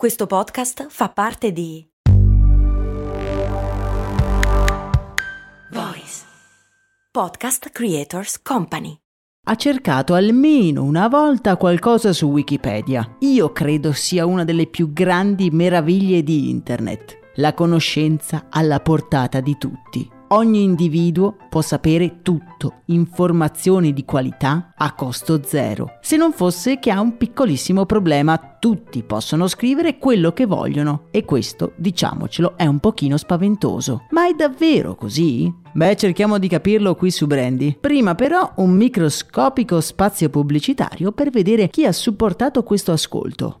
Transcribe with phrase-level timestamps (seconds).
[0.00, 1.86] Questo podcast fa parte di
[5.70, 6.24] Voice
[7.12, 8.96] Podcast Creators Company.
[9.46, 13.16] Ha cercato almeno una volta qualcosa su Wikipedia.
[13.18, 17.18] Io credo sia una delle più grandi meraviglie di Internet.
[17.34, 24.94] La conoscenza alla portata di tutti ogni individuo può sapere tutto, informazioni di qualità a
[24.94, 25.98] costo zero.
[26.00, 31.24] Se non fosse che ha un piccolissimo problema, tutti possono scrivere quello che vogliono e
[31.24, 34.06] questo, diciamocelo, è un pochino spaventoso.
[34.10, 35.52] Ma è davvero così?
[35.72, 37.76] Beh, cerchiamo di capirlo qui su Brandy.
[37.80, 43.60] Prima però un microscopico spazio pubblicitario per vedere chi ha supportato questo ascolto.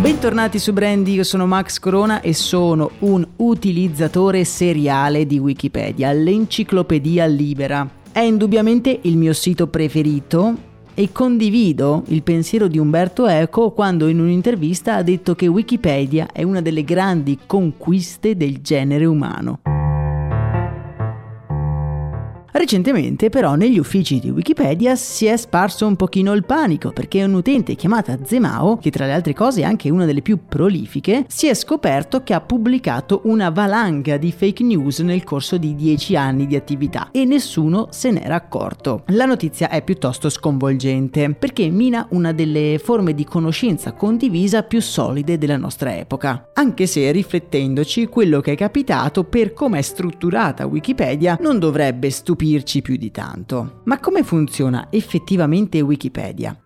[0.00, 7.24] Bentornati su Brandy, io sono Max Corona e sono un utilizzatore seriale di Wikipedia, l'enciclopedia
[7.26, 7.88] libera.
[8.10, 14.20] È indubbiamente il mio sito preferito e condivido il pensiero di Umberto Eco quando in
[14.20, 19.60] un'intervista ha detto che Wikipedia è una delle grandi conquiste del genere umano.
[22.56, 27.34] Recentemente però negli uffici di Wikipedia si è sparso un pochino il panico perché un
[27.34, 31.48] utente chiamata Zemao, che tra le altre cose è anche una delle più prolifiche, si
[31.48, 36.46] è scoperto che ha pubblicato una valanga di fake news nel corso di 10 anni
[36.46, 39.02] di attività e nessuno se n'era accorto.
[39.08, 45.38] La notizia è piuttosto sconvolgente perché mina una delle forme di conoscenza condivisa più solide
[45.38, 51.36] della nostra epoca, anche se riflettendoci quello che è capitato per come è strutturata Wikipedia
[51.40, 53.80] non dovrebbe stupire stupirci più di tanto.
[53.84, 56.63] Ma come funziona effettivamente Wikipedia?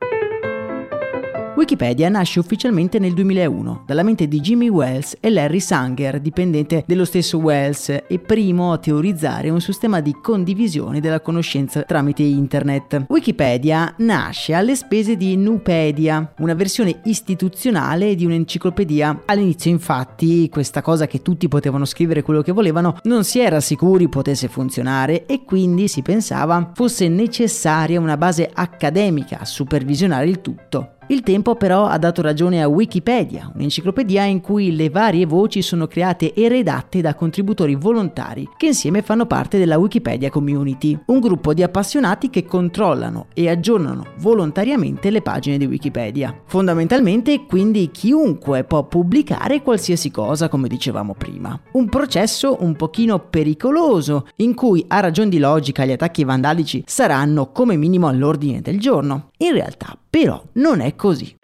[1.59, 7.05] Wikipedia nasce ufficialmente nel 2001 dalla mente di Jimmy Wells e Larry Sanger, dipendente dello
[7.05, 13.07] stesso Wells e primo a teorizzare un sistema di condivisione della conoscenza tramite internet.
[13.09, 19.23] Wikipedia nasce alle spese di Nupedia, una versione istituzionale di un'enciclopedia.
[19.27, 24.09] All'inizio infatti questa cosa che tutti potevano scrivere quello che volevano non si era sicuri
[24.09, 30.93] potesse funzionare e quindi si pensava fosse necessaria una base accademica a supervisionare il tutto.
[31.11, 35.87] Il tempo però ha dato ragione a Wikipedia, un'enciclopedia in cui le varie voci sono
[35.87, 41.55] create e redatte da contributori volontari che insieme fanno parte della Wikipedia Community, un gruppo
[41.55, 46.43] di appassionati che controllano e aggiornano volontariamente le pagine di Wikipedia.
[46.45, 51.59] Fondamentalmente quindi chiunque può pubblicare qualsiasi cosa come dicevamo prima.
[51.73, 57.51] Un processo un pochino pericoloso in cui a ragion di logica gli attacchi vandalici saranno
[57.51, 59.31] come minimo all'ordine del giorno.
[59.41, 61.37] In realtà però non è così.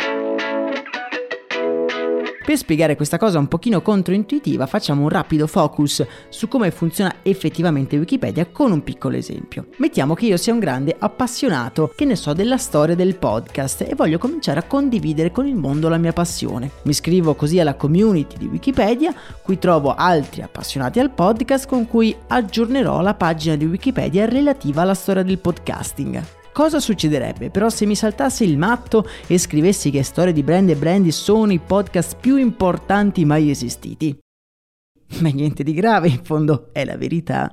[2.44, 7.96] Per spiegare questa cosa un pochino controintuitiva facciamo un rapido focus su come funziona effettivamente
[7.96, 9.68] Wikipedia con un piccolo esempio.
[9.78, 13.94] Mettiamo che io sia un grande appassionato, che ne so, della storia del podcast e
[13.94, 16.70] voglio cominciare a condividere con il mondo la mia passione.
[16.82, 22.14] Mi iscrivo così alla community di Wikipedia, qui trovo altri appassionati al podcast con cui
[22.26, 26.42] aggiornerò la pagina di Wikipedia relativa alla storia del podcasting.
[26.54, 30.76] Cosa succederebbe però se mi saltasse il matto e scrivessi che Storie di Brand e
[30.76, 34.16] Brandy sono i podcast più importanti mai esistiti?
[35.18, 37.52] Ma niente di grave, in fondo è la verità.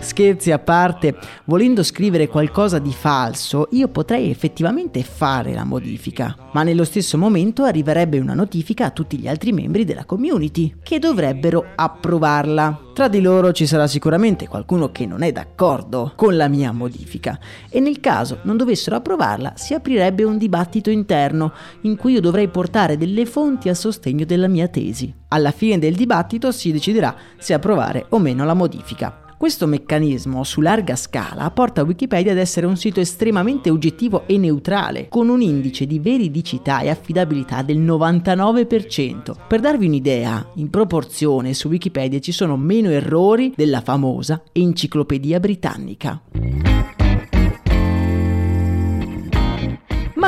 [0.00, 1.14] Scherzi a parte,
[1.44, 7.64] volendo scrivere qualcosa di falso, io potrei effettivamente fare la modifica, ma nello stesso momento
[7.64, 12.88] arriverebbe una notifica a tutti gli altri membri della community, che dovrebbero approvarla.
[12.94, 17.38] Tra di loro ci sarà sicuramente qualcuno che non è d'accordo con la mia modifica
[17.68, 21.52] e nel caso non dovessero approvarla si aprirebbe un dibattito interno
[21.82, 25.14] in cui io dovrei portare delle fonti a sostegno della mia tesi.
[25.28, 29.29] Alla fine del dibattito si deciderà se approvare o meno la modifica.
[29.40, 35.08] Questo meccanismo su larga scala porta Wikipedia ad essere un sito estremamente oggettivo e neutrale,
[35.08, 39.34] con un indice di veridicità e affidabilità del 99%.
[39.48, 46.20] Per darvi un'idea, in proporzione su Wikipedia ci sono meno errori della famosa Enciclopedia Britannica.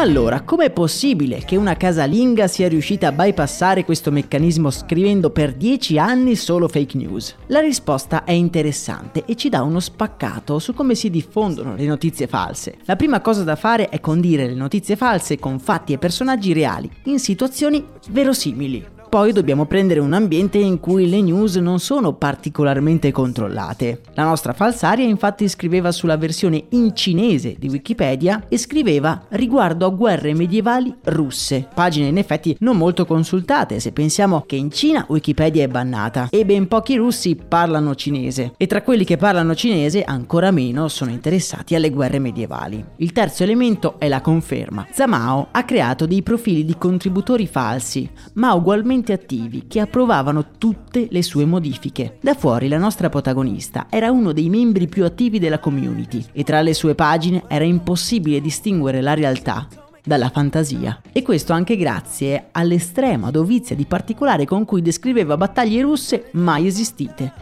[0.02, 5.96] Allora, com'è possibile che una casalinga sia riuscita a bypassare questo meccanismo scrivendo per 10
[5.96, 7.37] anni solo fake news?
[7.46, 12.26] La risposta è interessante e ci dà uno spaccato su come si diffondono le notizie
[12.26, 12.78] false.
[12.87, 16.90] La prima cosa da fare è condire le notizie false con fatti e personaggi reali,
[17.04, 19.01] in situazioni verosimili.
[19.12, 24.00] Poi dobbiamo prendere un ambiente in cui le news non sono particolarmente controllate.
[24.14, 29.91] La nostra falsaria infatti scriveva sulla versione in cinese di Wikipedia e scriveva riguardo a
[29.91, 35.64] guerre medievali russe, pagine in effetti non molto consultate se pensiamo che in Cina Wikipedia
[35.64, 40.50] è bannata e ben pochi russi parlano cinese e tra quelli che parlano cinese ancora
[40.50, 42.82] meno sono interessati alle guerre medievali.
[42.97, 44.87] Il terzo elemento è la conferma.
[44.91, 51.22] Zamao ha creato dei profili di contributori falsi, ma ugualmente attivi che approvavano tutte le
[51.22, 52.19] sue modifiche.
[52.20, 56.60] Da fuori la nostra protagonista era uno dei membri più attivi della community e tra
[56.60, 59.66] le sue pagine era impossibile distinguere la realtà
[60.04, 61.00] dalla fantasia.
[61.10, 67.32] E questo anche grazie all'estrema dovizia di particolare con cui descriveva battaglie russe mai esistite.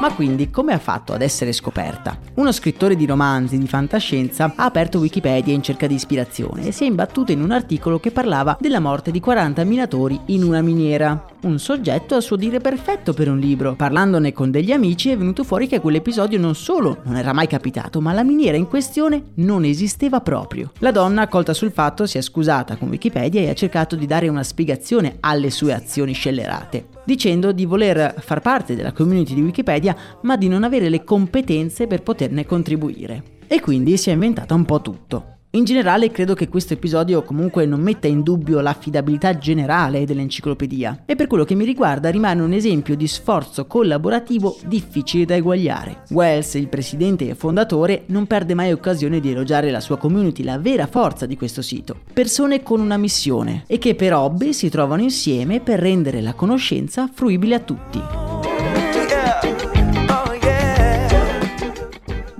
[0.00, 2.18] Ma quindi come ha fatto ad essere scoperta?
[2.36, 6.84] Uno scrittore di romanzi di fantascienza ha aperto Wikipedia in cerca di ispirazione e si
[6.84, 11.22] è imbattuto in un articolo che parlava della morte di 40 minatori in una miniera.
[11.42, 13.74] Un soggetto a suo dire perfetto per un libro.
[13.74, 18.02] Parlandone con degli amici è venuto fuori che quell'episodio non solo non era mai capitato,
[18.02, 20.72] ma la miniera in questione non esisteva proprio.
[20.80, 24.28] La donna, accolta sul fatto, si è scusata con Wikipedia e ha cercato di dare
[24.28, 29.96] una spiegazione alle sue azioni scellerate dicendo di voler far parte della community di Wikipedia
[30.22, 33.38] ma di non avere le competenze per poterne contribuire.
[33.48, 35.38] E quindi si è inventata un po' tutto.
[35.52, 41.16] In generale credo che questo episodio comunque non metta in dubbio l'affidabilità generale dell'enciclopedia e
[41.16, 46.02] per quello che mi riguarda rimane un esempio di sforzo collaborativo difficile da eguagliare.
[46.10, 50.60] Wells, il presidente e fondatore, non perde mai occasione di elogiare la sua community, la
[50.60, 51.96] vera forza di questo sito.
[52.12, 57.10] Persone con una missione e che per hobby si trovano insieme per rendere la conoscenza
[57.12, 58.29] fruibile a tutti.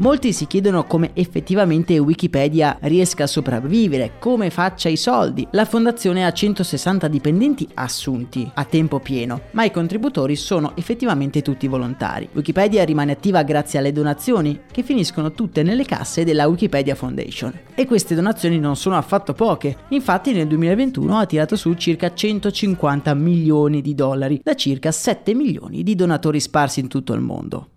[0.00, 5.46] Molti si chiedono come effettivamente Wikipedia riesca a sopravvivere, come faccia i soldi.
[5.50, 11.68] La fondazione ha 160 dipendenti assunti a tempo pieno, ma i contributori sono effettivamente tutti
[11.68, 12.30] volontari.
[12.32, 17.52] Wikipedia rimane attiva grazie alle donazioni, che finiscono tutte nelle casse della Wikipedia Foundation.
[17.74, 23.12] E queste donazioni non sono affatto poche, infatti nel 2021 ha tirato su circa 150
[23.12, 27.68] milioni di dollari da circa 7 milioni di donatori sparsi in tutto il mondo.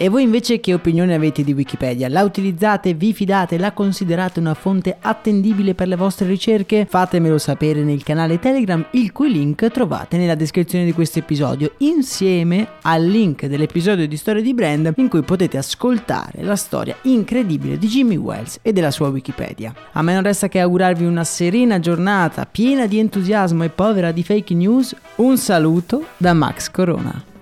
[0.00, 2.08] E voi invece che opinione avete di Wikipedia?
[2.08, 2.94] La utilizzate?
[2.94, 3.58] Vi fidate?
[3.58, 6.86] La considerate una fonte attendibile per le vostre ricerche?
[6.88, 12.74] Fatemelo sapere nel canale Telegram, il cui link trovate nella descrizione di questo episodio, insieme
[12.82, 17.88] al link dell'episodio di Storia di Brand in cui potete ascoltare la storia incredibile di
[17.88, 19.74] Jimmy Wells e della sua Wikipedia.
[19.94, 24.22] A me non resta che augurarvi una serena giornata piena di entusiasmo e povera di
[24.22, 24.94] fake news.
[25.16, 27.36] Un saluto da Max Corona.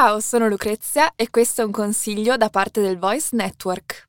[0.00, 4.06] Ciao, sono Lucrezia e questo è un consiglio da parte del Voice Network.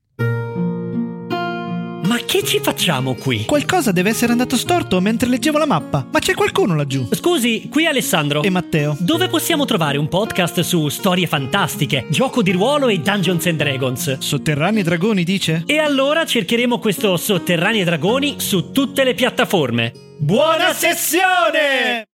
[2.03, 3.45] Ma che ci facciamo qui?
[3.45, 6.05] Qualcosa deve essere andato storto mentre leggevo la mappa.
[6.11, 7.07] Ma c'è qualcuno laggiù?
[7.11, 8.43] Scusi, qui Alessandro.
[8.43, 8.97] E Matteo.
[8.99, 14.19] Dove possiamo trovare un podcast su storie fantastiche, gioco di ruolo e Dungeons and Dragons?
[14.19, 15.63] Sotterranei dragoni, dice?
[15.65, 19.91] E allora cercheremo questo Sotterranei Dragoni su tutte le piattaforme.
[20.19, 22.08] Buona sessione!